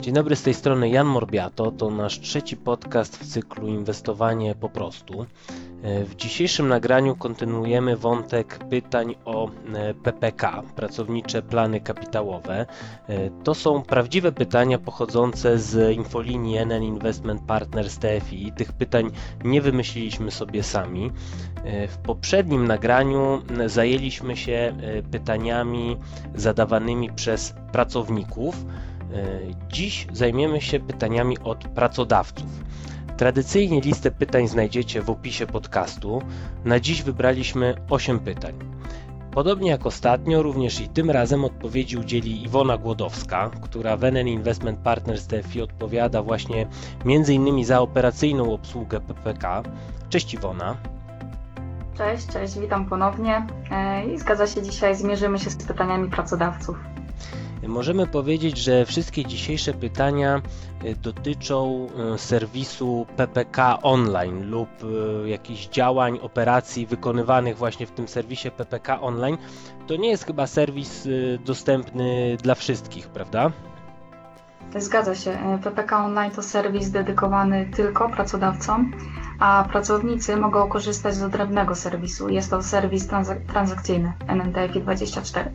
Dzień 0.00 0.14
dobry, 0.14 0.36
z 0.36 0.42
tej 0.42 0.54
strony 0.54 0.88
Jan 0.88 1.06
Morbiato. 1.06 1.70
To 1.70 1.90
nasz 1.90 2.20
trzeci 2.20 2.56
podcast 2.56 3.16
w 3.16 3.26
cyklu 3.26 3.68
Inwestowanie 3.68 4.54
po 4.54 4.68
prostu. 4.68 5.26
W 5.82 6.14
dzisiejszym 6.16 6.68
nagraniu 6.68 7.16
kontynuujemy 7.16 7.96
wątek 7.96 8.58
pytań 8.70 9.14
o 9.24 9.50
PPK, 10.02 10.62
pracownicze 10.76 11.42
plany 11.42 11.80
kapitałowe. 11.80 12.66
To 13.44 13.54
są 13.54 13.82
prawdziwe 13.82 14.32
pytania 14.32 14.78
pochodzące 14.78 15.58
z 15.58 15.96
infolinii 15.96 16.56
NN 16.58 16.82
Investment 16.82 17.42
Partners 17.42 17.98
TFI. 17.98 18.52
Tych 18.56 18.72
pytań 18.72 19.10
nie 19.44 19.60
wymyśliliśmy 19.60 20.30
sobie 20.30 20.62
sami. 20.62 21.10
W 21.88 21.96
poprzednim 21.96 22.66
nagraniu 22.66 23.42
zajęliśmy 23.66 24.36
się 24.36 24.74
pytaniami 25.10 25.96
zadawanymi 26.34 27.12
przez 27.12 27.54
pracowników. 27.72 28.56
Dziś 29.68 30.06
zajmiemy 30.12 30.60
się 30.60 30.80
pytaniami 30.80 31.38
od 31.38 31.58
pracodawców. 31.68 32.46
Tradycyjnie 33.16 33.80
listę 33.80 34.10
pytań 34.10 34.48
znajdziecie 34.48 35.02
w 35.02 35.10
opisie 35.10 35.46
podcastu. 35.46 36.22
Na 36.64 36.80
dziś 36.80 37.02
wybraliśmy 37.02 37.74
8 37.90 38.18
pytań. 38.20 38.54
Podobnie 39.30 39.70
jak 39.70 39.86
ostatnio, 39.86 40.42
również 40.42 40.80
i 40.80 40.88
tym 40.88 41.10
razem 41.10 41.44
odpowiedzi 41.44 41.96
udzieli 41.96 42.44
Iwona 42.44 42.78
Głodowska, 42.78 43.50
która 43.62 43.96
w 43.96 44.04
NN 44.04 44.28
Investment 44.28 44.78
Partners 44.78 45.26
TFI 45.26 45.62
odpowiada 45.62 46.22
właśnie 46.22 46.66
m.in. 47.06 47.64
za 47.64 47.80
operacyjną 47.80 48.52
obsługę 48.54 49.00
PPK. 49.00 49.62
Cześć 50.08 50.34
Iwona. 50.34 50.76
Cześć, 51.98 52.26
cześć, 52.26 52.58
witam 52.58 52.86
ponownie. 52.86 53.46
I 54.14 54.18
zgadza 54.18 54.46
się, 54.46 54.62
dzisiaj 54.62 54.94
zmierzymy 54.96 55.38
się 55.38 55.50
z 55.50 55.56
pytaniami 55.56 56.10
pracodawców. 56.10 56.76
Możemy 57.68 58.06
powiedzieć, 58.06 58.58
że 58.58 58.86
wszystkie 58.86 59.24
dzisiejsze 59.24 59.74
pytania 59.74 60.42
e, 60.84 60.94
dotyczą 60.94 61.86
e, 62.14 62.18
serwisu 62.18 63.06
PPK 63.16 63.78
Online 63.82 64.50
lub 64.50 64.68
e, 65.24 65.28
jakichś 65.28 65.68
działań, 65.68 66.18
operacji 66.22 66.86
wykonywanych 66.86 67.56
właśnie 67.56 67.86
w 67.86 67.90
tym 67.90 68.08
serwisie 68.08 68.50
PPK 68.50 69.00
Online. 69.00 69.38
To 69.86 69.96
nie 69.96 70.08
jest 70.08 70.26
chyba 70.26 70.46
serwis 70.46 71.08
dostępny 71.44 72.36
dla 72.42 72.54
wszystkich, 72.54 73.08
prawda? 73.08 73.50
Zgadza 74.76 75.14
się. 75.14 75.58
PPK 75.64 76.04
Online 76.04 76.30
to 76.30 76.42
serwis 76.42 76.90
dedykowany 76.90 77.66
tylko 77.76 78.08
pracodawcom, 78.08 78.92
a 79.38 79.64
pracownicy 79.72 80.36
mogą 80.36 80.68
korzystać 80.68 81.14
z 81.14 81.22
odrębnego 81.22 81.74
serwisu. 81.74 82.28
Jest 82.28 82.50
to 82.50 82.62
serwis 82.62 83.06
transak 83.06 83.38
transakcyjny 83.40 84.12
NNTFI 84.28 84.80
24. 84.80 85.50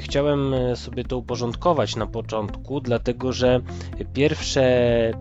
Chciałem 0.00 0.54
e, 0.54 0.76
sobie 0.76 1.04
to 1.04 1.18
uporządkować 1.18 1.96
na 1.96 2.06
początku, 2.06 2.80
dlatego 2.80 3.32
że 3.32 3.60
pierwsze, 4.12 4.64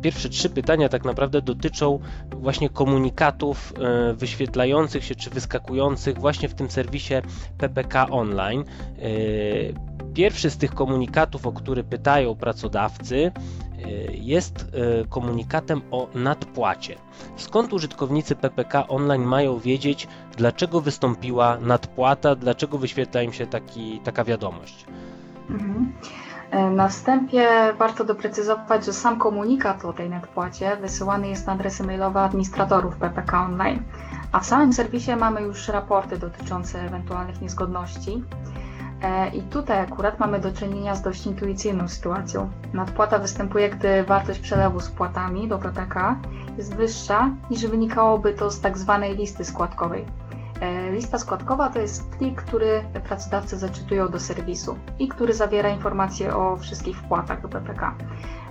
pierwsze 0.02 0.30
trzy 0.30 0.50
pytania 0.50 0.90
tak 0.90 1.06
naprawdę 1.06 1.42
dotyczą 1.42 2.00
właśnie 2.32 2.70
komunikatów 2.70 3.74
e, 3.80 4.14
wyświetlających 4.14 5.04
się 5.04 5.16
czy 5.16 5.30
wyskakujących 5.30 6.20
właśnie 6.20 6.50
w 6.50 6.54
tym 6.54 6.72
serwisie 6.72 7.14
PPK 7.58 8.10
Online. 8.10 8.64
E, 8.64 10.14
pierwszy 10.14 10.50
z 10.50 10.58
tych 10.58 10.74
komunikatów, 10.74 11.48
o 11.48 11.52
który 11.52 11.84
pytają 11.84 12.36
pracodawcy, 12.36 13.32
jest 14.12 14.66
komunikatem 15.10 15.82
o 15.92 16.08
nadpłacie. 16.16 16.96
Skąd 17.36 17.74
użytkownicy 17.74 18.36
PPK 18.36 18.88
Online 18.88 19.24
mają 19.24 19.60
wiedzieć, 19.60 20.08
dlaczego 20.38 20.82
wystąpiła 20.82 21.58
nadpłata, 21.58 22.36
dlaczego 22.36 22.78
wyświetla 22.78 23.22
im 23.22 23.34
się 23.34 23.48
taki, 23.48 24.00
taka 24.00 24.24
wiadomość? 24.24 24.86
Mhm. 25.50 25.94
E, 26.52 26.70
na 26.70 26.88
wstępie 26.88 27.48
warto 27.78 28.04
doprecyzować, 28.04 28.86
że 28.86 28.94
sam 28.94 29.18
komunikat 29.18 29.86
o 29.86 29.94
tej 29.94 30.10
nadpłacie 30.10 30.78
wysyłany 30.78 31.28
jest 31.28 31.48
na 31.48 31.54
adresy 31.54 31.84
mailowe 31.84 32.22
administratorów 32.22 32.96
PPK 32.96 33.46
Online, 33.46 33.84
a 34.32 34.40
w 34.40 34.46
samym 34.46 34.74
serwisie 34.74 35.12
mamy 35.16 35.42
już 35.42 35.68
raporty 35.68 36.18
dotyczące 36.18 36.82
ewentualnych 36.82 37.42
niezgodności. 37.42 38.24
E, 39.04 39.30
I 39.30 39.42
tutaj 39.42 39.80
akurat 39.80 40.20
mamy 40.20 40.40
do 40.40 40.52
czynienia 40.52 40.96
z 40.96 41.02
dość 41.02 41.26
intuicyjną 41.26 41.88
sytuacją. 41.88 42.50
Nadpłata 42.74 43.20
występuje, 43.20 43.70
gdy 43.70 44.04
wartość 44.04 44.40
przelewu 44.40 44.80
z 44.80 44.90
płatami 44.90 45.48
do 45.48 45.60
PPK 45.60 46.16
jest 46.58 46.76
wyższa 46.76 47.30
niż 47.50 47.68
wynikałoby 47.68 48.34
to 48.34 48.52
z 48.52 48.62
tak 48.62 48.78
zwanej 48.78 49.16
listy 49.16 49.46
składkowej. 49.46 50.06
E, 50.62 50.92
lista 50.92 51.18
składkowa 51.18 51.70
to 51.70 51.80
jest 51.80 52.10
plik, 52.10 52.42
który 52.42 52.84
pracodawcy 53.08 53.58
zaczytują 53.58 54.08
do 54.08 54.20
serwisu 54.20 54.78
i 55.00 55.08
który 55.08 55.34
zawiera 55.34 55.70
informacje 55.70 56.36
o 56.36 56.58
wszystkich 56.58 56.98
wpłatach 56.98 57.42
do 57.42 57.50
PPK. 57.50 57.96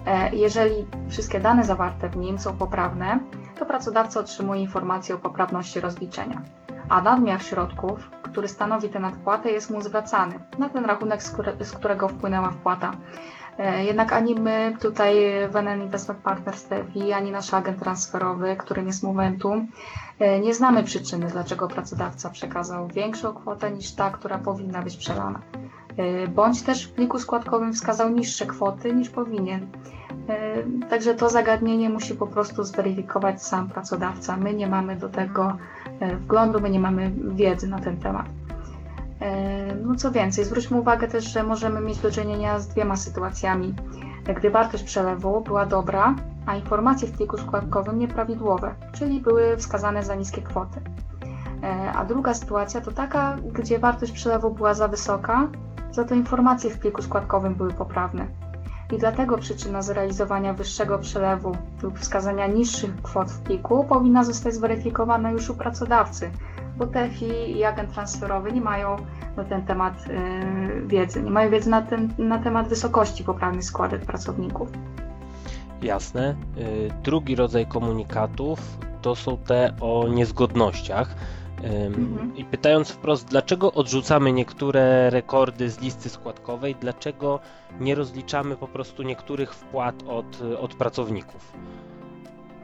E, 0.06 0.34
jeżeli 0.36 0.86
wszystkie 1.08 1.40
dane 1.40 1.64
zawarte 1.64 2.08
w 2.08 2.16
nim 2.16 2.38
są 2.38 2.56
poprawne, 2.56 3.18
to 3.58 3.66
pracodawca 3.66 4.20
otrzymuje 4.20 4.60
informację 4.60 5.14
o 5.14 5.18
poprawności 5.18 5.80
rozliczenia, 5.80 6.42
a 6.92 7.00
nadmiar 7.00 7.42
środków, 7.42 8.10
który 8.22 8.48
stanowi 8.48 8.88
tę 8.88 9.00
nadpłatę, 9.00 9.50
jest 9.50 9.70
mu 9.70 9.82
zwracany 9.82 10.34
na 10.58 10.68
ten 10.68 10.84
rachunek, 10.84 11.22
z 11.60 11.72
którego 11.72 12.08
wpłynęła 12.08 12.50
wpłata. 12.50 12.92
E, 13.58 13.84
jednak 13.84 14.12
ani 14.12 14.34
my 14.34 14.76
tutaj 14.80 15.14
w 15.50 15.56
NN 15.56 15.82
Investment 15.82 16.20
Partners 16.20 16.64
TFI, 16.64 17.12
ani 17.12 17.30
nasz 17.30 17.54
agent 17.54 17.78
transferowy, 17.80 18.56
którym 18.56 18.86
jest 18.86 19.02
Momentum, 19.02 19.68
e, 20.18 20.40
nie 20.40 20.54
znamy 20.54 20.82
przyczyny, 20.84 21.26
dlaczego 21.26 21.68
pracodawca 21.68 22.30
przekazał 22.30 22.88
większą 22.88 23.34
kwotę 23.34 23.70
niż 23.70 23.94
ta, 23.94 24.10
która 24.10 24.38
powinna 24.38 24.82
być 24.82 24.96
przelana. 24.96 25.40
E, 25.96 26.28
bądź 26.28 26.62
też 26.62 26.86
w 26.86 26.92
pliku 26.92 27.18
składkowym 27.18 27.72
wskazał 27.72 28.10
niższe 28.10 28.46
kwoty 28.46 28.94
niż 28.94 29.10
powinien. 29.10 29.66
Także 30.90 31.14
to 31.14 31.30
zagadnienie 31.30 31.90
musi 31.90 32.14
po 32.14 32.26
prostu 32.26 32.64
zweryfikować 32.64 33.42
sam 33.42 33.68
pracodawca. 33.68 34.36
My 34.36 34.54
nie 34.54 34.66
mamy 34.66 34.96
do 34.96 35.08
tego 35.08 35.56
wglądu, 36.20 36.60
my 36.60 36.70
nie 36.70 36.80
mamy 36.80 37.12
wiedzy 37.34 37.68
na 37.68 37.78
ten 37.78 37.96
temat. 37.96 38.26
E, 39.20 39.74
no 39.74 39.94
co 39.94 40.10
więcej, 40.10 40.44
zwróćmy 40.44 40.80
uwagę 40.80 41.08
też, 41.08 41.24
że 41.24 41.42
możemy 41.42 41.80
mieć 41.80 41.98
do 41.98 42.10
czynienia 42.10 42.58
z 42.58 42.68
dwiema 42.68 42.96
sytuacjami. 42.96 43.74
Gdy 44.36 44.50
wartość 44.50 44.84
przelewu 44.84 45.40
była 45.40 45.66
dobra, 45.66 46.14
a 46.46 46.56
informacje 46.56 47.08
w 47.08 47.12
pliku 47.12 47.38
składkowym 47.38 47.98
nieprawidłowe, 47.98 48.74
czyli 48.92 49.20
były 49.20 49.56
wskazane 49.56 50.02
za 50.02 50.14
niskie 50.14 50.42
kwoty. 50.42 50.80
E, 51.62 51.92
a 51.92 52.04
druga 52.04 52.34
sytuacja 52.34 52.80
to 52.80 52.92
taka, 52.92 53.36
gdzie 53.52 53.78
wartość 53.78 54.12
przelewu 54.12 54.50
była 54.50 54.74
za 54.74 54.88
wysoka, 54.88 55.48
za 55.92 56.04
to 56.04 56.14
informacje 56.14 56.70
w 56.70 56.78
pliku 56.78 57.02
składkowym 57.02 57.54
były 57.54 57.72
poprawne. 57.72 58.26
I 58.92 58.98
dlatego 58.98 59.38
przyczyna 59.38 59.82
zrealizowania 59.82 60.52
wyższego 60.52 60.98
przelewu 60.98 61.56
lub 61.82 61.98
wskazania 61.98 62.46
niższych 62.46 63.02
kwot 63.02 63.30
w 63.30 63.40
pliku 63.40 63.84
powinna 63.84 64.24
zostać 64.24 64.54
zweryfikowana 64.54 65.30
już 65.30 65.50
u 65.50 65.54
pracodawcy, 65.54 66.30
bo 66.76 66.86
TFI 66.86 67.58
i 67.58 67.64
agent 67.64 67.92
transferowy 67.92 68.52
nie 68.52 68.60
mają 68.60 68.96
na 69.36 69.44
ten 69.44 69.62
temat 69.62 69.94
y, 70.08 70.86
wiedzy, 70.86 71.22
nie 71.22 71.30
mają 71.30 71.50
wiedzy 71.50 71.70
na, 71.70 71.82
ten, 71.82 72.12
na 72.18 72.38
temat 72.38 72.68
wysokości 72.68 73.24
poprawnych 73.24 73.64
składek 73.64 74.00
pracowników. 74.04 74.68
Jasne. 75.82 76.34
Y, 76.58 76.90
drugi 77.02 77.36
rodzaj 77.36 77.66
komunikatów 77.66 78.60
to 79.02 79.14
są 79.14 79.36
te 79.36 79.72
o 79.80 80.08
niezgodnościach. 80.08 81.14
Mhm. 81.64 82.36
I 82.36 82.44
pytając 82.44 82.90
wprost, 82.90 83.26
dlaczego 83.28 83.72
odrzucamy 83.72 84.32
niektóre 84.32 85.10
rekordy 85.10 85.70
z 85.70 85.80
listy 85.80 86.08
składkowej, 86.08 86.74
dlaczego 86.80 87.40
nie 87.80 87.94
rozliczamy 87.94 88.56
po 88.56 88.68
prostu 88.68 89.02
niektórych 89.02 89.54
wpłat 89.54 89.94
od, 90.08 90.42
od 90.60 90.74
pracowników? 90.74 91.52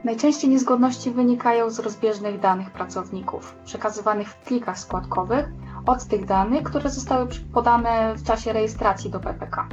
Najczęściej 0.03 0.49
niezgodności 0.49 1.11
wynikają 1.11 1.69
z 1.69 1.79
rozbieżnych 1.79 2.39
danych 2.39 2.71
pracowników, 2.71 3.55
przekazywanych 3.65 4.29
w 4.29 4.35
plikach 4.37 4.79
składkowych 4.79 5.45
od 5.85 6.05
tych 6.05 6.25
danych, 6.25 6.63
które 6.63 6.89
zostały 6.89 7.27
podane 7.53 8.15
w 8.15 8.23
czasie 8.23 8.53
rejestracji 8.53 9.09
do 9.09 9.19
PPK. 9.19 9.67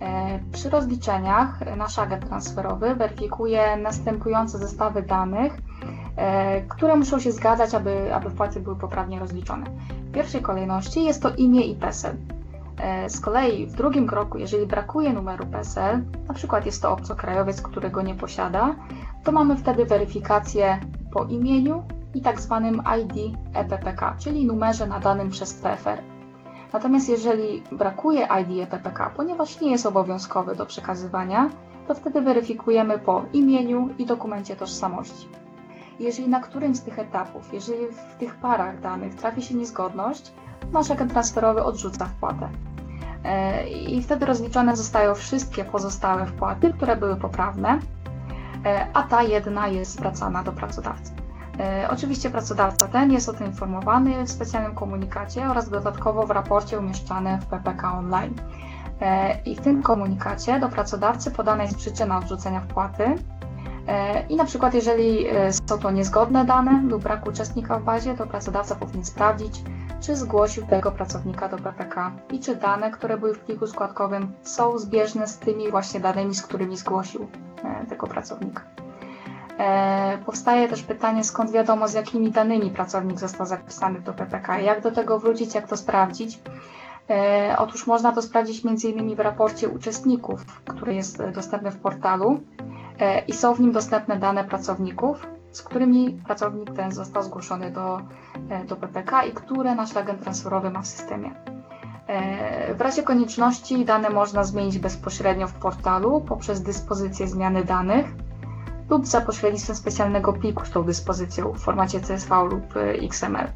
E, 0.00 0.40
przy 0.52 0.70
rozliczeniach 0.70 1.76
nasz 1.76 1.98
agent 1.98 2.26
transferowy 2.26 2.94
weryfikuje 2.94 3.76
następujące 3.76 4.58
zestawy 4.58 5.02
danych, 5.02 5.52
które 6.68 6.96
muszą 6.96 7.18
się 7.18 7.32
zgadzać, 7.32 7.74
aby, 7.74 8.14
aby 8.14 8.30
wpłaty 8.30 8.60
były 8.60 8.76
poprawnie 8.76 9.18
rozliczone. 9.20 9.66
W 10.08 10.12
pierwszej 10.12 10.42
kolejności 10.42 11.04
jest 11.04 11.22
to 11.22 11.30
imię 11.34 11.60
i 11.60 11.74
PESEL. 11.74 12.16
E, 12.78 13.10
z 13.10 13.20
kolei 13.20 13.66
w 13.66 13.72
drugim 13.74 14.06
kroku, 14.06 14.38
jeżeli 14.38 14.66
brakuje 14.66 15.12
numeru 15.12 15.46
PESEL, 15.46 16.02
na 16.28 16.34
przykład 16.34 16.66
jest 16.66 16.82
to 16.82 16.92
obcokrajowiec, 16.92 17.62
którego 17.62 18.02
nie 18.02 18.14
posiada, 18.14 18.74
to 19.24 19.32
mamy 19.32 19.56
wtedy 19.56 19.84
weryfikację 19.84 20.78
po 21.12 21.24
imieniu 21.24 21.82
i 22.14 22.20
tak 22.20 22.40
zwanym 22.40 22.82
ID 23.00 23.36
EPPK, 23.54 24.14
czyli 24.18 24.46
numerze 24.46 24.86
nadanym 24.86 25.30
przez 25.30 25.54
PFR. 25.54 26.02
Natomiast 26.72 27.08
jeżeli 27.08 27.62
brakuje 27.72 28.28
ID 28.42 28.62
EPPK, 28.62 29.10
ponieważ 29.16 29.60
nie 29.60 29.70
jest 29.70 29.86
obowiązkowy 29.86 30.54
do 30.56 30.66
przekazywania, 30.66 31.50
to 31.88 31.94
wtedy 31.94 32.20
weryfikujemy 32.20 32.98
po 32.98 33.24
imieniu 33.32 33.88
i 33.98 34.06
dokumencie 34.06 34.56
tożsamości. 34.56 35.41
Jeżeli 36.00 36.28
na 36.28 36.40
którymś 36.40 36.76
z 36.76 36.82
tych 36.82 36.98
etapów, 36.98 37.52
jeżeli 37.52 37.86
w 37.86 38.14
tych 38.18 38.34
parach 38.34 38.80
danych 38.80 39.14
trafi 39.14 39.42
się 39.42 39.54
niezgodność, 39.54 40.32
nasz 40.72 40.90
agent 40.90 41.12
transferowy 41.12 41.62
odrzuca 41.64 42.04
wpłatę. 42.06 42.48
E, 43.24 43.68
I 43.68 44.02
wtedy 44.02 44.26
rozliczone 44.26 44.76
zostają 44.76 45.14
wszystkie 45.14 45.64
pozostałe 45.64 46.26
wpłaty, 46.26 46.72
które 46.72 46.96
były 46.96 47.16
poprawne, 47.16 47.78
e, 48.66 48.86
a 48.94 49.02
ta 49.02 49.22
jedna 49.22 49.68
jest 49.68 49.90
zwracana 49.92 50.42
do 50.42 50.52
pracodawcy. 50.52 51.12
E, 51.60 51.88
Oczywiście 51.90 52.30
pracodawca 52.30 52.88
ten 52.88 53.12
jest 53.12 53.28
o 53.28 53.32
tym 53.32 53.46
informowany 53.46 54.24
w 54.24 54.30
specjalnym 54.30 54.74
komunikacie 54.74 55.46
oraz 55.50 55.68
dodatkowo 55.70 56.26
w 56.26 56.30
raporcie 56.30 56.78
umieszczanym 56.78 57.40
w 57.40 57.46
PPK 57.46 57.92
Online. 57.98 58.34
I 59.44 59.56
w 59.56 59.60
tym 59.60 59.82
komunikacie 59.82 60.60
do 60.60 60.68
pracodawcy 60.68 61.30
podana 61.30 61.62
jest 61.62 61.76
przyczyna 61.76 62.18
odrzucenia 62.18 62.60
wpłaty. 62.60 63.14
E, 63.92 64.26
I 64.28 64.36
na 64.36 64.44
przykład, 64.44 64.74
jeżeli 64.74 65.26
e, 65.28 65.52
są 65.52 65.78
to 65.78 65.90
niezgodne 65.90 66.44
dane 66.44 66.82
lub 66.88 67.02
brak 67.02 67.26
uczestnika 67.26 67.78
w 67.78 67.84
bazie, 67.84 68.14
to 68.14 68.26
pracodawca 68.26 68.74
powinien 68.74 69.04
sprawdzić, 69.04 69.62
czy 70.00 70.16
zgłosił 70.16 70.66
tego 70.66 70.92
pracownika 70.92 71.48
do 71.48 71.58
PPK 71.58 72.12
i 72.32 72.40
czy 72.40 72.56
dane, 72.56 72.90
które 72.90 73.18
były 73.18 73.34
w 73.34 73.38
pliku 73.38 73.66
składkowym, 73.66 74.32
są 74.42 74.78
zbieżne 74.78 75.26
z 75.26 75.38
tymi 75.38 75.70
właśnie 75.70 76.00
danymi, 76.00 76.34
z 76.34 76.42
którymi 76.42 76.76
zgłosił 76.76 77.28
e, 77.64 77.86
tego 77.86 78.06
pracownika. 78.06 78.62
Powstaje 80.26 80.68
też 80.68 80.82
pytanie, 80.82 81.24
skąd 81.24 81.50
wiadomo, 81.50 81.88
z 81.88 81.92
jakimi 81.92 82.30
danymi 82.30 82.70
pracownik 82.70 83.18
został 83.18 83.46
zapisany 83.46 84.00
do 84.00 84.12
PPK, 84.12 84.60
jak 84.60 84.82
do 84.82 84.92
tego 84.92 85.18
wrócić, 85.18 85.54
jak 85.54 85.68
to 85.68 85.76
sprawdzić. 85.76 86.40
Otóż 87.58 87.86
można 87.86 88.12
to 88.12 88.22
sprawdzić 88.22 88.66
m.in. 88.66 89.16
w 89.16 89.20
raporcie 89.20 89.68
uczestników, 89.68 90.62
który 90.64 90.94
jest 90.94 91.22
dostępny 91.34 91.70
w 91.70 91.76
portalu 91.76 92.40
i 93.28 93.32
są 93.32 93.54
w 93.54 93.60
nim 93.60 93.72
dostępne 93.72 94.16
dane 94.16 94.44
pracowników, 94.44 95.26
z 95.52 95.62
którymi 95.62 96.10
pracownik 96.26 96.70
ten 96.76 96.92
został 96.92 97.22
zgłoszony 97.22 97.70
do, 97.70 98.00
e, 98.50 98.64
do 98.64 98.76
PPK 98.76 99.24
i 99.24 99.32
które 99.32 99.74
nasz 99.74 99.96
agent 99.96 100.22
transferowy 100.22 100.70
ma 100.70 100.82
w 100.82 100.86
systemie. 100.86 101.30
E, 102.06 102.74
W 102.74 102.80
razie 102.80 103.02
konieczności 103.02 103.84
dane 103.84 104.10
można 104.10 104.44
zmienić 104.44 104.78
bezpośrednio 104.78 105.48
w 105.48 105.54
portalu 105.54 106.20
poprzez 106.20 106.62
dyspozycję 106.62 107.28
zmiany 107.28 107.64
danych 107.64 108.06
lub 108.90 109.06
za 109.06 109.20
pośrednictwem 109.20 109.76
specjalnego 109.76 110.32
pliku 110.32 110.66
z 110.66 110.70
tą 110.70 110.82
dyspozycją 110.84 111.52
w 111.52 111.58
formacie 111.58 112.00
CSV 112.00 112.44
lub 112.50 112.76
e, 112.76 112.80
XML. 112.92 113.48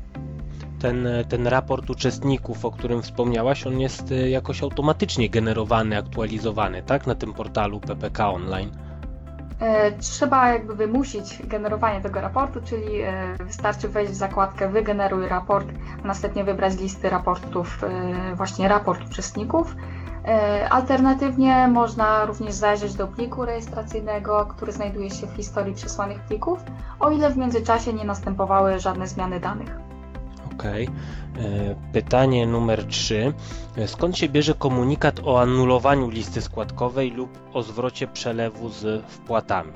Ten, 0.80 1.08
ten 1.28 1.46
raport 1.46 1.90
uczestników, 1.90 2.64
o 2.64 2.70
którym 2.70 3.02
wspomniałaś, 3.02 3.66
on 3.66 3.80
jest 3.80 4.10
jakoś 4.28 4.62
automatycznie 4.62 5.30
generowany, 5.30 5.98
aktualizowany, 5.98 6.82
tak? 6.82 7.06
Na 7.06 7.14
tym 7.14 7.32
portalu 7.32 7.80
PPK 7.80 8.30
Online. 8.30 8.85
E, 9.60 9.92
Trzeba 9.92 10.48
jakby 10.48 10.74
wymusić 10.74 11.42
generowanie 11.46 12.00
tego 12.00 12.20
raportu, 12.20 12.60
czyli 12.64 13.00
e, 13.02 13.36
wystarczy 13.40 13.88
wejść 13.88 14.12
w 14.12 14.14
zakładkę 14.14 14.68
Wygeneruj 14.68 15.28
raport, 15.28 15.68
a 16.04 16.06
następnie 16.06 16.44
wybrać 16.44 16.76
listy 16.80 17.10
raportów 17.10 17.84
e, 17.84 18.34
właśnie 18.34 18.68
raport 18.68 19.04
uczestników. 19.10 19.74
Alternatywnie 20.70 21.68
można 21.68 22.24
również 22.24 22.54
zajrzeć 22.54 22.94
do 22.94 23.06
pliku 23.06 23.44
rejestracyjnego, 23.44 24.46
który 24.46 24.72
znajduje 24.72 25.10
się 25.10 25.26
w 25.26 25.36
historii 25.36 25.74
przesłanych 25.74 26.20
plików, 26.20 26.58
o 27.00 27.10
ile 27.10 27.30
w 27.30 27.36
międzyczasie 27.36 27.92
nie 27.92 28.04
następowały 28.04 28.78
żadne 28.78 29.06
zmiany 29.06 29.40
danych. 29.40 29.85
Okej. 30.58 30.84
E, 30.84 30.90
Pytanie 31.92 32.46
numer 32.46 32.86
3. 32.86 33.32
Skąd 33.86 34.18
się 34.18 34.28
bierze 34.28 34.54
komunikat 34.54 35.20
o 35.24 35.40
anulowaniu 35.40 36.08
listy 36.10 36.40
składkowej 36.42 37.10
lub 37.10 37.30
o 37.52 37.62
zwrocie 37.62 38.06
przelewu 38.06 38.68
z 38.68 39.04
wpłatami? 39.06 39.72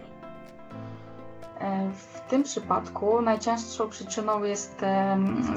E, 1.61 1.91
W 1.93 2.21
tym 2.31 2.43
przypadku 2.43 3.23
najczęstszą 3.23 3.89
przyczyną 3.89 4.45
jest 4.45 4.81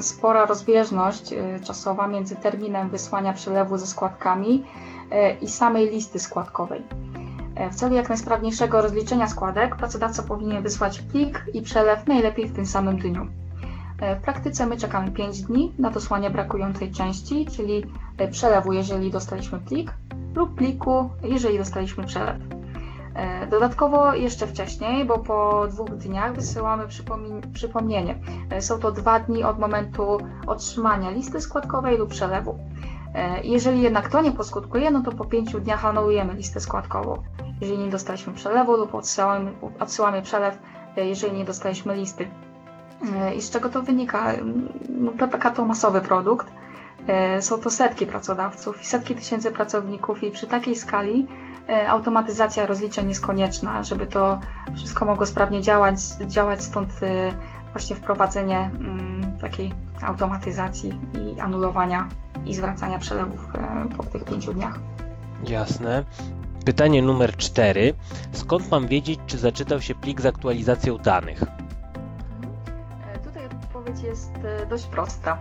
spora 0.00 0.46
rozbieżność 0.46 1.32
e, 1.32 1.60
czasowa 1.60 2.06
między 2.08 2.36
terminem 2.36 2.90
wysłania 2.90 3.32
przelewu 3.32 3.78
ze 3.78 3.86
składkami 3.86 4.64
i 5.40 5.48
samej 5.48 5.90
listy 5.90 6.18
składkowej. 6.18 6.82
W 7.70 7.74
celu 7.74 7.94
jak 7.94 8.08
najsprawniejszego 8.08 8.82
rozliczenia 8.82 9.28
składek 9.28 9.76
pracodawca 9.76 10.22
powinien 10.22 10.62
wysłać 10.62 10.98
plik 11.00 11.44
i 11.54 11.62
przelew 11.62 12.06
najlepiej 12.06 12.48
w 12.48 12.54
tym 12.54 12.66
samym 12.66 12.98
dniu. 12.98 13.26
E, 14.00 14.16
W 14.16 14.20
praktyce 14.22 14.66
my 14.66 14.76
czekamy 14.76 15.10
5 15.10 15.42
dni 15.42 15.72
na 15.78 15.90
dosłanie 15.90 16.30
brakującej 16.30 16.90
części, 16.90 17.46
czyli 17.46 17.84
e, 18.18 18.28
przelewu, 18.28 18.72
jeżeli 18.72 19.10
dostaliśmy 19.10 19.58
plik, 19.58 19.94
lub 20.34 20.54
pliku, 20.54 21.10
jeżeli 21.22 21.58
dostaliśmy 21.58 22.04
przelew. 22.04 22.36
E, 23.14 23.46
Dodatkowo 23.46 24.14
jeszcze 24.14 24.46
wcześniej, 24.46 25.04
bo 25.04 25.18
po 25.18 25.66
dwóch 25.70 25.90
dniach 25.90 26.34
wysyłamy 26.34 26.84
przypomnienie. 27.54 28.14
Są 28.60 28.78
to 28.78 28.92
dwa 28.92 29.20
dni 29.20 29.44
od 29.44 29.58
momentu 29.58 30.18
otrzymania 30.46 31.10
listy 31.10 31.40
składkowej 31.40 31.98
lub 31.98 32.10
przelewu. 32.10 32.58
Jeżeli 33.44 33.82
jednak 33.82 34.08
to 34.08 34.22
nie 34.22 34.32
poskutkuje, 34.32 34.90
no 34.90 35.02
to 35.02 35.12
po 35.12 35.24
pięciu 35.24 35.60
dniach 35.60 35.84
anulujemy 35.84 36.34
listę 36.34 36.60
składkową. 36.60 37.22
Jeżeli 37.60 37.78
nie 37.78 37.90
dostaliśmy 37.90 38.32
przelewu 38.32 38.76
lub 38.76 38.94
odsyłamy, 38.94 39.52
odsyłamy 39.80 40.22
przelew, 40.22 40.58
jeżeli 40.96 41.38
nie 41.38 41.44
dostaliśmy 41.44 41.96
listy. 41.96 42.28
I 43.36 43.42
z 43.42 43.50
czego 43.50 43.68
to 43.68 43.82
wynika? 43.82 44.32
No, 44.88 45.10
PPK 45.12 45.50
to 45.50 45.64
masowy 45.64 46.00
produkt. 46.00 46.46
E, 47.06 47.42
Są 47.42 47.58
to 47.58 47.70
setki 47.70 48.06
pracodawców 48.06 48.82
i 48.82 48.86
setki 48.86 49.14
tysięcy 49.14 49.50
pracowników 49.50 50.22
i 50.22 50.30
przy 50.30 50.46
takiej 50.46 50.76
skali 50.76 51.26
e, 51.68 51.88
automatyzacja 51.88 52.66
rozliczeń 52.66 53.08
jest 53.08 53.26
konieczna, 53.26 53.82
żeby 53.82 54.06
to 54.06 54.40
wszystko 54.76 55.04
mogło 55.04 55.26
sprawnie 55.26 55.62
działać, 55.62 55.96
działać 56.26 56.62
stąd 56.62 56.90
e, 57.02 57.32
właśnie 57.72 57.96
wprowadzenie 57.96 58.70
mm, 58.80 59.38
takiej 59.40 59.72
automatyzacji 60.02 60.98
i 61.36 61.40
anulowania 61.40 62.08
i 62.46 62.54
zwracania 62.54 62.98
przelewów 62.98 63.46
po 63.96 64.02
tych 64.04 64.24
pięciu 64.24 64.52
dniach. 64.54 64.78
Jasne. 65.48 66.04
Pytanie 66.64 67.02
numer 67.02 67.36
4. 67.36 67.94
Skąd 68.32 68.70
mam 68.70 68.86
wiedzieć, 68.88 69.20
czy 69.26 69.38
zaczytał 69.38 69.80
się 69.80 69.94
plik 69.94 70.20
z 70.20 70.26
aktualizacją 70.26 70.98
danych? 70.98 71.42
Odpowiedź 73.84 74.04
jest 74.04 74.32
e, 74.62 74.66
dość 74.66 74.86
prosta. 74.86 75.38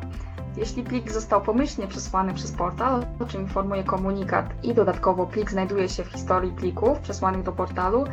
Jeśli 0.57 0.83
plik 0.83 1.11
został 1.11 1.41
pomyślnie 1.41 1.87
przesłany 1.87 2.33
przez 2.33 2.51
portal, 2.51 3.05
o 3.19 3.25
czym 3.25 3.41
informuje 3.41 3.83
komunikat 3.83 4.45
i 4.63 4.73
dodatkowo 4.73 5.25
plik 5.27 5.51
znajduje 5.51 5.89
się 5.89 6.03
w 6.03 6.07
historii 6.07 6.51
plików 6.51 6.99
przesłanych 6.99 7.43
do 7.43 7.51
portalu, 7.51 8.03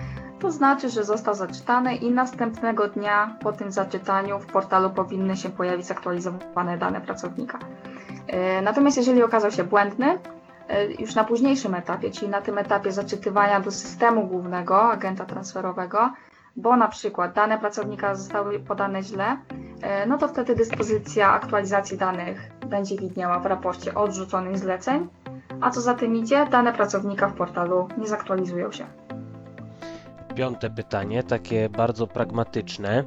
to 0.41 0.51
znaczy, 0.51 0.91
że 0.91 1.05
został 1.05 1.35
zaczytany 1.35 1.97
i 1.97 2.11
następnego 2.11 2.89
dnia 2.89 3.37
po 3.43 3.53
tym 3.53 3.73
zaczytaniu 3.73 4.39
w 4.39 4.47
portalu 4.47 4.91
powinny 4.91 5.37
się 5.37 5.49
pojawić 5.49 5.87
zaktualizowane 5.87 6.79
dane 6.79 7.01
pracownika. 7.01 7.59
E, 8.27 8.63
Natomiast 8.63 8.97
jeżeli 8.97 9.23
okazał 9.23 9.51
się 9.51 9.65
błędny, 9.65 10.19
e, 10.69 10.93
już 10.93 11.15
na 11.15 11.25
późniejszym 11.25 11.75
etapie, 11.75 12.11
czyli 12.11 12.31
na 12.31 12.41
tym 12.41 12.59
etapie 12.59 12.93
zaczytywania 12.93 13.61
do 13.61 13.71
systemu 13.71 14.27
głównego 14.27 14.83
agenta 14.93 15.25
transferowego, 15.25 16.11
bo 16.61 16.77
na 16.77 16.89
przykład 16.89 17.35
dane 17.35 17.59
pracownika 17.59 18.15
zostały 18.15 18.61
podane 18.61 19.03
źle, 19.03 19.37
e, 19.83 20.07
no 20.07 20.19
to 20.19 20.29
wtedy 20.29 20.55
dyspozycja 20.57 21.33
aktualizacji 21.33 21.99
danych 21.99 22.51
będzie 22.67 22.97
widniała 22.97 23.39
w 23.39 23.47
raporcie 23.47 23.95
odrzuconych 23.95 24.59
zleceń, 24.59 25.09
a 25.61 25.71
co 25.71 25.81
za 25.81 25.95
tym 25.95 26.17
idzie, 26.17 26.47
dane 26.51 26.73
pracownika 26.73 27.29
w 27.29 27.35
portalu 27.35 27.89
nie 27.99 28.07
zaktualizują 28.07 28.73
się. 28.73 28.87
Piąte 30.35 30.71
pytanie, 30.71 31.23
takie 31.23 31.69
bardzo 31.69 32.07
pragmatyczne. 32.07 33.05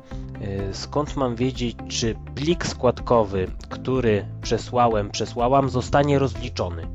Yy, 0.68 0.74
Skąd 0.74 1.16
mam 1.16 1.36
wiedzieć, 1.36 1.78
czy 1.88 2.16
plik 2.36 2.66
składkowy, 2.66 3.48
który 3.70 4.26
przesłałem, 4.42 5.10
przesłałam, 5.10 5.70
zostanie 5.70 6.20
rozliczony? 6.20 6.88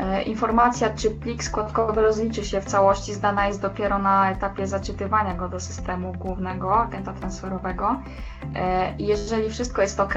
E, 0.00 0.22
Informacja, 0.22 0.90
czy 0.90 1.10
plik 1.10 1.44
składkowy 1.44 2.02
rozliczy 2.02 2.44
się 2.44 2.60
w 2.60 2.64
całości, 2.64 3.14
zdana 3.14 3.46
jest 3.46 3.62
dopiero 3.62 3.98
na 3.98 4.30
etapie 4.30 4.66
zaczytywania 4.66 5.34
go 5.34 5.48
do 5.48 5.60
systemu 5.60 6.12
głównego 6.12 6.76
agenta 6.76 7.12
transferowego. 7.12 7.96
E, 8.54 8.94
Jeżeli 8.98 9.50
wszystko 9.50 9.82
jest 9.82 10.00
ok, 10.00 10.14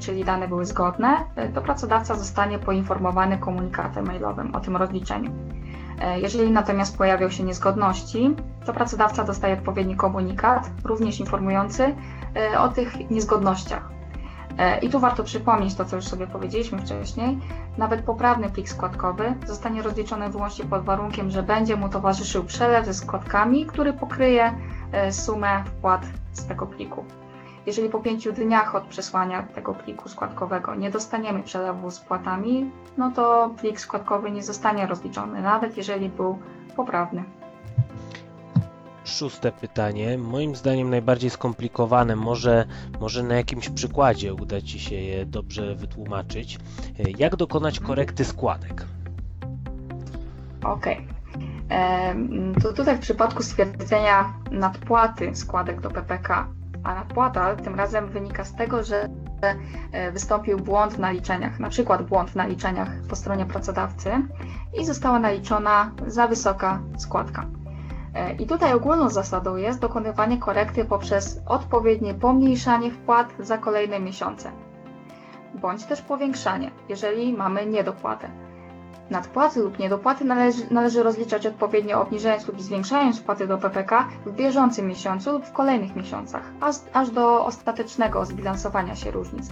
czyli 0.00 0.24
dane 0.24 0.48
były 0.48 0.66
zgodne, 0.66 1.16
e, 1.36 1.48
to 1.48 1.62
pracodawca 1.62 2.14
zostanie 2.14 2.58
poinformowany 2.58 3.38
komunikatem 3.38 4.06
mailowym 4.06 4.54
o 4.54 4.60
tym 4.60 4.76
rozliczeniu. 4.76 5.30
Jeżeli 6.22 6.50
natomiast 6.50 6.98
pojawią 6.98 7.30
się 7.30 7.42
niezgodności, 7.44 8.36
to 8.66 8.72
pracodawca 8.72 9.24
dostaje 9.24 9.54
odpowiedni 9.54 9.96
komunikat, 9.96 10.70
również 10.84 11.20
informujący 11.20 11.94
o 12.58 12.68
tych 12.68 13.10
niezgodnościach. 13.10 13.95
E, 14.58 14.78
I 14.78 14.90
tu 14.90 15.00
warto 15.00 15.24
przypomnieć 15.24 15.74
to, 15.74 15.84
co 15.84 15.96
już 15.96 16.04
sobie 16.04 16.26
powiedzieliśmy 16.26 16.78
wcześniej. 16.78 17.38
Nawet 17.78 18.02
poprawny 18.02 18.50
plik 18.50 18.68
składkowy 18.68 19.34
zostanie 19.46 19.82
rozliczony 19.82 20.28
wyłącznie 20.28 20.64
pod 20.64 20.84
warunkiem, 20.84 21.30
że 21.30 21.42
będzie 21.42 21.76
mu 21.76 21.88
towarzyszył 21.88 22.44
przelew 22.44 22.86
ze 22.86 22.94
składkami, 22.94 23.66
który 23.66 23.92
pokryje 23.92 24.54
e, 24.92 25.12
sumę 25.12 25.64
wpłat 25.66 26.02
z 26.32 26.46
tego 26.46 26.66
pliku. 26.66 27.04
Jeżeli 27.66 27.88
po 27.88 28.00
pięciu 28.00 28.32
dniach 28.32 28.74
od 28.74 28.84
przesłania 28.84 29.42
tego 29.42 29.74
pliku 29.74 30.08
składkowego 30.08 30.74
nie 30.74 30.90
dostaniemy 30.90 31.42
przelewu 31.42 31.90
z 31.90 32.00
płatami, 32.00 32.70
no 32.96 33.10
to 33.10 33.50
plik 33.60 33.80
składkowy 33.80 34.30
nie 34.30 34.42
zostanie 34.42 34.86
rozliczony, 34.86 35.42
nawet 35.42 35.76
jeżeli 35.76 36.08
był 36.08 36.38
poprawny. 36.76 37.24
Szóste 39.06 39.52
pytanie, 39.52 40.18
moim 40.18 40.56
zdaniem 40.56 40.90
najbardziej 40.90 41.30
skomplikowane. 41.30 42.16
Może, 42.16 42.64
może 43.00 43.22
na 43.22 43.34
jakimś 43.34 43.68
przykładzie 43.68 44.34
uda 44.34 44.60
Ci 44.60 44.80
się 44.80 44.94
je 44.94 45.26
dobrze 45.26 45.74
wytłumaczyć. 45.74 46.58
Jak 47.18 47.36
dokonać 47.36 47.80
korekty 47.80 48.24
składek? 48.24 48.84
Okej. 50.64 51.08
Em, 51.68 52.54
To 52.62 52.72
tutaj 52.72 52.96
w 52.96 53.00
przypadku 53.00 53.42
stwierdzenia 53.42 54.32
nadpłaty 54.50 55.34
składek 55.36 55.80
do 55.80 55.90
PPK, 55.90 56.48
a 56.84 56.94
nadpłata 56.94 57.56
tym 57.56 57.74
razem 57.74 58.08
wynika 58.08 58.44
z 58.44 58.54
tego, 58.54 58.84
że 58.84 59.08
e, 59.92 60.12
wystąpił 60.12 60.58
błąd 60.58 60.94
w 60.94 60.98
naliczeniach, 60.98 61.60
na 61.60 61.68
przykład 61.68 62.06
błąd 62.06 62.30
w 62.30 62.36
naliczeniach 62.36 62.88
po 63.08 63.16
stronie 63.16 63.46
pracodawcy 63.46 64.10
i 64.80 64.84
została 64.84 65.18
naliczona 65.18 65.90
za 66.06 66.28
wysoka 66.28 66.80
składka. 66.98 67.46
E, 68.16 68.32
I 68.32 68.46
tutaj 68.46 68.72
ogólną 68.72 69.08
zasadą 69.10 69.56
jest 69.56 69.80
dokonywanie 69.80 70.38
korekty 70.38 70.84
poprzez 70.84 71.40
odpowiednie 71.46 72.14
pomniejszanie 72.14 72.90
wpłat 72.90 73.28
za 73.38 73.58
kolejne 73.58 74.00
miesiące, 74.00 74.52
bądź 75.54 75.84
też 75.84 76.02
powiększanie, 76.02 76.70
jeżeli 76.88 77.32
mamy 77.32 77.66
niedopłatę. 77.66 78.28
Nadpłaty 79.10 79.60
lub 79.60 79.78
niedopłaty 79.78 80.24
należy, 80.24 80.62
należy 80.70 81.02
rozliczać 81.02 81.46
odpowiednio 81.46 82.00
obniżając 82.00 82.48
lub 82.48 82.62
zwiększając 82.62 83.20
wpłaty 83.20 83.46
do 83.46 83.58
PPK 83.58 84.08
w 84.26 84.32
bieżącym 84.32 84.86
miesiącu 84.86 85.32
lub 85.32 85.44
w 85.44 85.52
kolejnych 85.52 85.96
miesiącach, 85.96 86.42
aż, 86.60 86.76
aż 86.92 87.10
do 87.10 87.44
ostatecznego 87.44 88.24
zbilansowania 88.24 88.96
się 88.96 89.10
różnic. 89.10 89.48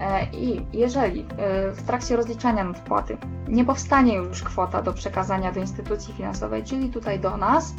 E, 0.00 0.24
I 0.32 0.66
jeżeli 0.72 1.20
e, 1.20 1.26
w 1.72 1.82
trakcie 1.82 2.16
rozliczania 2.16 2.64
nadpłaty 2.64 3.16
nie 3.48 3.64
powstanie 3.64 4.14
już 4.14 4.42
kwota 4.42 4.82
do 4.82 4.92
przekazania 4.92 5.52
do 5.52 5.60
instytucji 5.60 6.14
finansowej, 6.14 6.64
czyli 6.64 6.90
tutaj 6.90 7.20
do 7.20 7.36
nas, 7.36 7.74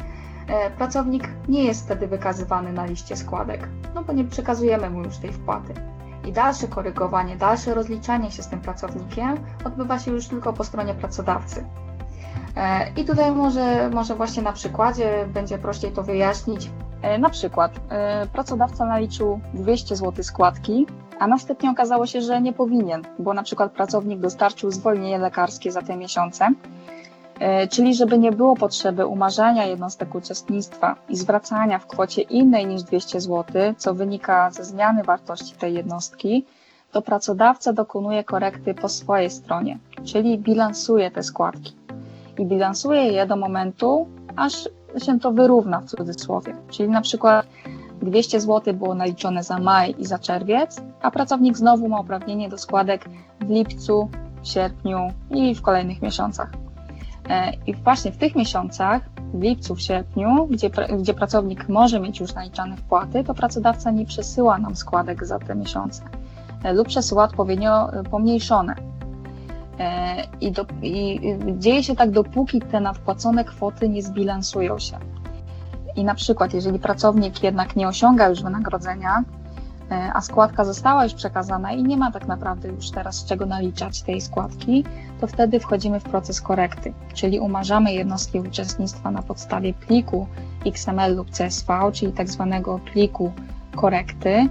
e, 0.48 0.70
pracownik 0.70 1.28
nie 1.48 1.64
jest 1.64 1.84
wtedy 1.84 2.06
wykazywany 2.06 2.72
na 2.72 2.86
liście 2.86 3.16
składek, 3.16 3.68
no 3.94 4.02
bo 4.02 4.12
nie 4.12 4.24
przekazujemy 4.24 4.90
mu 4.90 5.04
już 5.04 5.16
tej 5.16 5.32
wpłaty. 5.32 5.74
I 6.24 6.32
dalsze 6.32 6.68
korygowanie, 6.68 7.36
dalsze 7.36 7.74
rozliczanie 7.74 8.30
się 8.30 8.42
z 8.42 8.48
tym 8.48 8.60
pracownikiem 8.60 9.36
odbywa 9.64 9.98
się 9.98 10.10
już 10.10 10.28
tylko 10.28 10.52
po 10.52 10.64
stronie 10.64 10.94
pracodawcy. 10.94 11.64
I 12.96 13.04
tutaj 13.04 13.32
może, 13.32 13.90
może 13.90 14.14
właśnie 14.14 14.42
na 14.42 14.52
przykładzie 14.52 15.26
będzie 15.26 15.58
prościej 15.58 15.92
to 15.92 16.02
wyjaśnić. 16.02 16.70
Na 17.18 17.30
przykład 17.30 17.80
pracodawca 18.32 18.84
naliczył 18.84 19.40
200 19.54 19.96
zł 19.96 20.24
składki, 20.24 20.86
a 21.18 21.26
następnie 21.26 21.70
okazało 21.70 22.06
się, 22.06 22.20
że 22.20 22.40
nie 22.40 22.52
powinien, 22.52 23.02
bo 23.18 23.34
na 23.34 23.42
przykład 23.42 23.72
pracownik 23.72 24.20
dostarczył 24.20 24.70
zwolnienie 24.70 25.18
lekarskie 25.18 25.72
za 25.72 25.82
te 25.82 25.96
miesiące. 25.96 26.48
E, 27.40 27.68
Czyli 27.68 27.94
żeby 27.94 28.18
nie 28.18 28.32
było 28.32 28.56
potrzeby 28.56 29.06
umarzania 29.06 29.66
jednostek 29.66 30.14
uczestnictwa 30.14 30.96
i 31.08 31.16
zwracania 31.16 31.78
w 31.78 31.86
kwocie 31.86 32.22
innej 32.22 32.66
niż 32.66 32.82
200 32.82 33.20
zł, 33.20 33.44
co 33.76 33.94
wynika 33.94 34.50
ze 34.50 34.64
zmiany 34.64 35.02
wartości 35.02 35.54
tej 35.56 35.74
jednostki, 35.74 36.44
to 36.92 37.02
pracodawca 37.02 37.72
dokonuje 37.72 38.24
korekty 38.24 38.74
po 38.74 38.88
swojej 38.88 39.30
stronie, 39.30 39.78
czyli 40.04 40.38
bilansuje 40.38 41.10
te 41.10 41.22
składki. 41.22 41.76
I 42.38 42.46
bilansuje 42.46 43.02
je 43.02 43.26
do 43.26 43.36
momentu, 43.36 44.06
aż 44.36 44.68
się 45.04 45.20
to 45.20 45.32
wyrówna 45.32 45.80
w 45.80 45.84
cudzysłowie. 45.84 46.56
Czyli 46.70 46.88
na 46.88 47.00
przykład 47.00 47.46
200 48.02 48.40
zł 48.40 48.74
było 48.74 48.94
naliczone 48.94 49.42
za 49.42 49.58
maj 49.58 49.94
i 49.98 50.06
za 50.06 50.18
czerwiec, 50.18 50.82
a 51.02 51.10
pracownik 51.10 51.56
znowu 51.56 51.88
ma 51.88 52.00
uprawnienie 52.00 52.48
do 52.48 52.58
składek 52.58 53.04
w 53.40 53.48
lipcu, 53.48 54.08
sierpniu 54.42 55.12
i 55.30 55.54
w 55.54 55.62
kolejnych 55.62 56.02
miesiącach. 56.02 56.50
E, 57.28 57.52
I 57.66 57.74
właśnie 57.74 58.12
w 58.12 58.16
tych 58.16 58.36
miesiącach, 58.36 59.02
w 59.34 59.42
lipcu, 59.42 59.74
w 59.74 59.80
sierpniu, 59.80 60.46
gdzie, 60.46 60.70
gdzie 60.98 61.14
pracownik 61.14 61.68
może 61.68 62.00
mieć 62.00 62.20
już 62.20 62.34
naliczane 62.34 62.76
wpłaty, 62.76 63.24
to 63.24 63.34
pracodawca 63.34 63.90
nie 63.90 64.06
przesyła 64.06 64.58
nam 64.58 64.76
składek 64.76 65.26
za 65.26 65.38
te 65.38 65.54
miesiące 65.54 66.02
e, 66.64 66.72
lub 66.72 66.88
przesyła 66.88 67.24
odpowiednio 67.24 67.92
e, 67.92 68.02
pomniejszone. 68.02 68.74
I, 70.40 70.52
do, 70.52 70.66
I 70.82 71.20
dzieje 71.58 71.82
się 71.82 71.96
tak, 71.96 72.10
dopóki 72.10 72.60
te 72.60 72.80
nadpłacone 72.80 73.44
kwoty 73.44 73.88
nie 73.88 74.02
zbilansują 74.02 74.78
się. 74.78 74.98
I 75.96 76.04
na 76.04 76.14
przykład, 76.14 76.54
jeżeli 76.54 76.78
pracownik 76.78 77.42
jednak 77.42 77.76
nie 77.76 77.88
osiąga 77.88 78.28
już 78.28 78.42
wynagrodzenia, 78.42 79.24
e, 79.90 80.10
a 80.14 80.20
składka 80.20 80.64
została 80.64 81.04
już 81.04 81.14
przekazana 81.14 81.72
i 81.72 81.82
nie 81.82 81.96
ma 81.96 82.10
tak 82.10 82.26
naprawdę 82.26 82.68
już 82.68 82.90
teraz 82.90 83.16
z 83.16 83.24
czego 83.24 83.46
naliczać 83.46 84.02
tej 84.02 84.20
składki, 84.20 84.84
to 85.20 85.26
wtedy 85.26 85.60
wchodzimy 85.60 86.00
w 86.00 86.04
proces 86.04 86.40
korekty, 86.40 86.92
czyli 87.14 87.40
umarzamy 87.40 87.92
jednostki 87.92 88.40
uczestnictwa 88.40 89.10
na 89.10 89.22
podstawie 89.22 89.74
pliku 89.74 90.26
XML 90.66 91.16
lub 91.16 91.30
CSV, 91.30 91.90
czyli 91.92 92.12
tak 92.12 92.28
zwanego 92.28 92.80
pliku 92.92 93.32
korekty. 93.76 94.48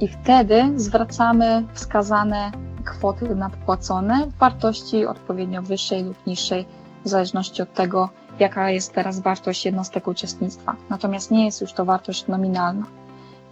I 0.00 0.08
wtedy 0.08 0.72
zwracamy 0.76 1.64
wskazane 1.72 2.52
kwoty 2.84 3.34
nadpłacone 3.34 4.26
w 4.26 4.38
wartości 4.38 5.06
odpowiednio 5.06 5.62
wyższej 5.62 6.04
lub 6.04 6.26
niższej, 6.26 6.66
w 7.04 7.08
zależności 7.08 7.62
od 7.62 7.74
tego, 7.74 8.08
jaka 8.40 8.70
jest 8.70 8.92
teraz 8.92 9.20
wartość 9.20 9.64
jednostek 9.64 10.08
uczestnictwa. 10.08 10.76
Natomiast 10.90 11.30
nie 11.30 11.44
jest 11.44 11.60
już 11.60 11.72
to 11.72 11.84
wartość 11.84 12.26
nominalna. 12.26 12.86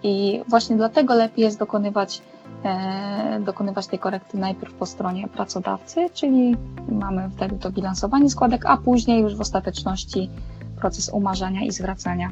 I 0.03 0.43
właśnie 0.49 0.77
dlatego 0.77 1.15
lepiej 1.15 1.45
jest 1.45 1.59
dokonywać, 1.59 2.23
e, 2.65 3.41
dokonywać 3.45 3.87
tej 3.87 3.99
korekty 3.99 4.39
najpierw 4.39 4.75
po 4.75 4.87
stronie 4.87 5.29
pracodawcy, 5.29 6.11
czyli 6.15 6.57
mamy 6.89 7.31
wtedy 7.37 7.57
to 7.59 7.71
bilansowanie 7.71 8.31
składek, 8.31 8.67
a 8.67 8.77
później 8.77 9.23
już 9.23 9.35
w 9.37 9.41
ostateczności 9.41 10.31
proces 10.81 11.09
umarzania 11.13 11.61
i 11.65 11.71
zwracania 11.73 12.31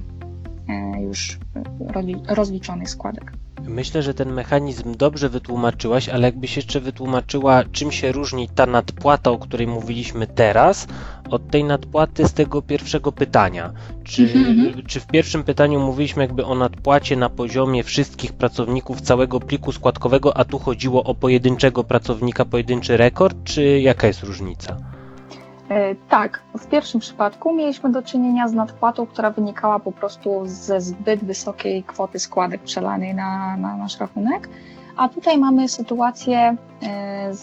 e, 0.68 1.02
już 1.02 1.38
rozli- 1.80 2.34
rozliczonych 2.34 2.90
składek. 2.90 3.32
Myślę, 3.68 4.02
że 4.02 4.14
ten 4.14 4.32
mechanizm 4.32 4.94
dobrze 4.94 5.28
wytłumaczyłaś, 5.28 6.08
ale 6.08 6.28
jakbyś 6.28 6.56
jeszcze 6.56 6.80
wytłumaczyła, 6.80 7.64
czym 7.72 7.92
się 7.92 8.12
różni 8.12 8.48
ta 8.48 8.66
nadpłata, 8.66 9.30
o 9.30 9.38
której 9.38 9.66
mówiliśmy 9.66 10.26
teraz, 10.26 10.86
od 11.30 11.50
tej 11.50 11.64
nadpłaty 11.64 12.28
z 12.28 12.32
tego 12.32 12.62
pierwszego 12.62 13.12
pytania. 13.12 13.72
Czy, 14.04 14.22
Mhm, 14.22 14.86
czy 14.86 15.00
w 15.00 15.06
pierwszym 15.06 15.44
pytaniu 15.44 15.80
mówiliśmy 15.80 16.22
jakby 16.22 16.44
o 16.44 16.54
nadpłacie 16.54 17.16
na 17.16 17.28
poziomie 17.30 17.82
wszystkich 17.82 18.32
pracowników 18.32 19.00
całego 19.00 19.40
pliku 19.40 19.72
składkowego, 19.72 20.36
a 20.36 20.44
tu 20.44 20.58
chodziło 20.58 21.04
o 21.04 21.14
pojedynczego 21.14 21.84
pracownika, 21.84 22.44
pojedynczy 22.44 22.96
rekord, 22.96 23.36
czy 23.44 23.80
jaka 23.80 24.06
jest 24.06 24.22
różnica? 24.22 24.76
E, 25.70 25.94
Tak, 25.94 26.40
w 26.58 26.66
pierwszym 26.66 27.00
przypadku 27.00 27.54
mieliśmy 27.54 27.92
do 27.92 28.02
czynienia 28.02 28.48
z 28.48 28.52
nadpłatą, 28.52 29.06
która 29.06 29.30
wynikała 29.30 29.78
po 29.78 29.92
prostu 29.92 30.42
ze 30.44 30.80
zbyt 30.80 31.24
wysokiej 31.24 31.84
kwoty 31.84 32.18
składek 32.18 32.62
przelanej 32.62 33.14
na, 33.14 33.56
na 33.56 33.76
nasz 33.76 34.00
rachunek, 34.00 34.48
a 34.96 35.08
tutaj 35.08 35.38
mamy 35.38 35.68
sytuację 35.68 36.56
e, 36.82 37.34
z, 37.34 37.42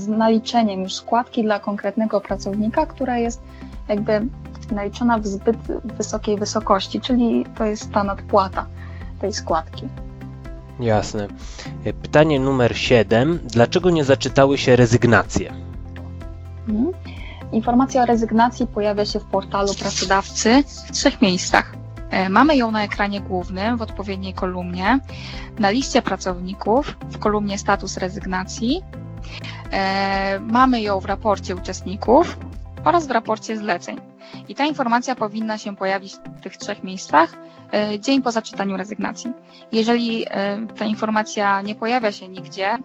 z 0.00 0.08
naliczeniem 0.08 0.82
już 0.82 0.94
składki 0.94 1.42
dla 1.42 1.60
konkretnego 1.60 2.20
pracownika, 2.20 2.86
która 2.86 3.18
jest 3.18 3.42
jakby 3.88 4.26
naliczona 4.72 5.18
w 5.18 5.26
zbyt 5.26 5.56
wysokiej 5.84 6.38
wysokości, 6.38 7.00
czyli 7.00 7.44
to 7.58 7.64
jest 7.64 7.92
ta 7.92 8.04
nadpłata 8.04 8.66
tej 9.20 9.32
składki. 9.32 9.88
Jasne. 10.80 11.28
E, 11.84 11.92
Pytanie 11.92 12.40
numer 12.40 12.76
7. 12.76 13.38
Dlaczego 13.44 13.90
nie 13.90 14.04
zaczytały 14.04 14.58
się 14.58 14.76
rezygnacje? 14.76 15.52
Mhm. 16.68 16.92
Informacja 17.54 18.02
o 18.02 18.06
rezygnacji 18.06 18.66
pojawia 18.66 19.04
się 19.04 19.20
w 19.20 19.24
portalu 19.24 19.74
pracodawcy 19.74 20.62
w 20.88 20.92
trzech 20.92 21.22
miejscach. 21.22 21.74
E, 22.10 22.28
Mamy 22.28 22.56
ją 22.56 22.70
na 22.70 22.82
ekranie 22.84 23.20
głównym 23.20 23.76
w 23.76 23.82
odpowiedniej 23.82 24.34
kolumnie, 24.34 24.98
na 25.58 25.70
liście 25.70 26.02
pracowników 26.02 26.96
w 27.10 27.18
kolumnie 27.18 27.58
status 27.58 27.96
rezygnacji, 27.96 28.82
e, 29.72 30.40
mamy 30.40 30.80
ją 30.82 31.00
w 31.00 31.04
raporcie 31.04 31.56
uczestników 31.56 32.38
oraz 32.84 33.06
w 33.06 33.10
raporcie 33.10 33.56
zleceń. 33.56 34.00
I 34.48 34.54
ta 34.54 34.64
informacja 34.64 35.14
powinna 35.14 35.58
się 35.58 35.76
pojawić 35.76 36.14
w 36.38 36.40
tych 36.40 36.56
trzech 36.56 36.82
miejscach 36.84 37.32
e, 37.74 37.98
dzień 38.00 38.22
po 38.22 38.32
zaczytaniu 38.32 38.76
rezygnacji. 38.76 39.32
Jeżeli 39.72 40.26
ta 40.78 40.84
informacja 40.84 41.62
nie 41.62 41.74
pojawia 41.74 42.12
się 42.12 42.28
nigdzie, 42.28 42.78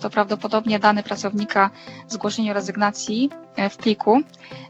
to 0.00 0.10
prawdopodobnie 0.10 0.78
dane 0.78 1.02
pracownika 1.02 1.70
zgłoszeniu 2.08 2.54
rezygnacji 2.54 3.30
e, 3.56 3.70
w 3.70 3.76
pliku 3.76 4.20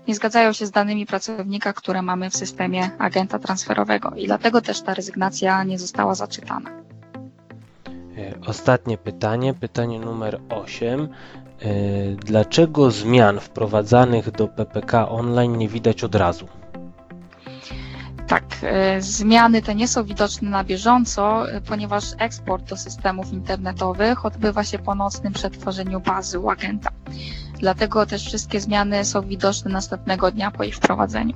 nie 0.08 0.14
zgadzają 0.14 0.52
się 0.52 0.66
z 0.66 0.70
danymi 0.70 1.06
pracownika, 1.06 1.72
które 1.72 2.02
mamy 2.02 2.30
w 2.30 2.36
systemie 2.36 2.90
agenta 2.98 3.38
transferowego 3.38 4.10
i 4.16 4.26
dlatego 4.26 4.60
też 4.60 4.80
ta 4.82 4.94
rezygnacja 4.94 5.64
nie 5.64 5.78
została 5.78 6.14
zaczytana. 6.14 6.70
E, 8.18 8.34
Ostatnie 8.46 8.98
pytanie, 8.98 9.54
pytanie 9.54 10.00
numer 10.00 10.40
8. 10.48 11.08
E, 11.60 11.68
Dlaczego 12.16 12.90
zmian 12.90 13.40
wprowadzanych 13.40 14.30
do 14.30 14.48
PPK 14.48 15.08
online 15.08 15.58
nie 15.58 15.68
widać 15.68 16.04
od 16.04 16.14
razu? 16.14 16.48
Tak, 18.32 18.44
e, 18.62 19.00
zmiany 19.00 19.62
te 19.62 19.74
nie 19.74 19.88
są 19.88 20.04
widoczne 20.04 20.50
na 20.50 20.64
bieżąco, 20.64 21.50
e, 21.52 21.60
ponieważ 21.60 22.04
eksport 22.18 22.68
do 22.68 22.76
systemów 22.76 23.32
internetowych 23.32 24.26
odbywa 24.26 24.64
się 24.64 24.78
po 24.78 24.94
nocnym 24.94 25.32
przetworzeniu 25.32 26.00
bazy 26.00 26.38
u 26.38 26.50
agenta. 26.50 26.90
Dlatego 27.58 28.06
też 28.06 28.26
wszystkie 28.26 28.60
zmiany 28.60 29.04
są 29.04 29.22
widoczne 29.22 29.70
następnego 29.70 30.30
dnia 30.30 30.50
po 30.50 30.64
ich 30.64 30.76
wprowadzeniu. 30.76 31.34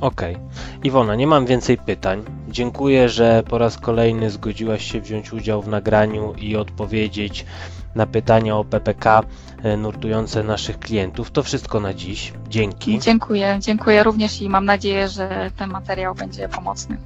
Okej. 0.00 0.36
Iwona, 0.84 1.14
nie 1.14 1.26
mam 1.26 1.46
więcej 1.46 1.78
pytań. 1.78 2.22
Dziękuję, 2.48 3.08
że 3.08 3.42
po 3.48 3.58
raz 3.58 3.78
kolejny 3.78 4.30
zgodziłaś 4.30 4.92
się 4.92 5.00
wziąć 5.00 5.32
udział 5.32 5.62
w 5.62 5.68
nagraniu 5.68 6.34
i 6.34 6.56
odpowiedzieć 6.56 7.46
na 7.94 8.06
pytania 8.06 8.56
o 8.56 8.64
PPK 8.64 9.22
e, 9.62 9.76
nurtujące 9.76 10.42
naszych 10.42 10.78
klientów. 10.78 11.30
To 11.30 11.42
wszystko 11.42 11.80
na 11.80 11.94
dziś. 11.94 12.32
Dzięki. 12.48 12.98
Dziękuję, 12.98 13.58
dziękuję 13.60 14.02
również 14.02 14.42
i 14.42 14.48
mam 14.48 14.64
nadzieję, 14.64 15.08
że 15.08 15.50
ten 15.56 15.70
materiał 15.70 16.14
będzie 16.14 16.48
pomocny. 16.48 16.96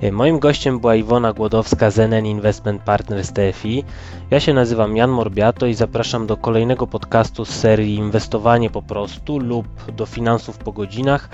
E, 0.00 0.12
Moim 0.12 0.38
gościem 0.38 0.80
była 0.80 0.94
Iwona 0.94 1.32
Głodowska 1.32 1.90
z 1.90 1.98
NN 1.98 2.26
Investment 2.26 2.82
Partners 2.82 3.32
TFI. 3.32 3.84
Ja 4.30 4.40
się 4.40 4.54
nazywam 4.54 4.96
Jan 4.96 5.10
Morbiato 5.10 5.66
i 5.66 5.74
zapraszam 5.74 6.26
do 6.26 6.36
kolejnego 6.36 6.86
podcastu 6.86 7.44
z 7.44 7.50
serii 7.50 7.94
Inwestowanie 7.94 8.70
po 8.70 8.82
prostu 8.82 9.38
lub 9.38 9.66
do 9.92 10.06
finansów 10.06 10.58
po 10.58 10.72
godzinach, 10.72 11.28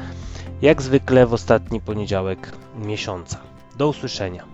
jak 0.63 0.83
zwykle 0.83 1.27
w 1.27 1.35
ostatni 1.35 1.81
poniedziałek 1.81 2.53
miesiąca. 2.79 3.39
Do 3.77 3.89
usłyszenia. 3.89 4.45